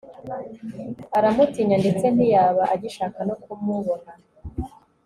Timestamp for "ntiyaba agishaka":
2.15-3.19